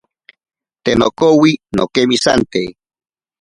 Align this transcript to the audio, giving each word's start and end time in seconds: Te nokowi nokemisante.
Te 0.83 0.91
nokowi 0.99 1.51
nokemisante. 1.75 2.61